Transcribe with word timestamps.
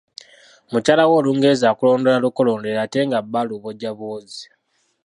Mukyala 0.71 1.03
we 1.09 1.13
Olungereza 1.19 1.65
akolondola 1.69 2.17
lukolondole 2.23 2.77
ate 2.85 2.99
nga 3.07 3.19
bba 3.23 3.39
alubojja 3.43 3.89
bubozzi. 3.97 4.45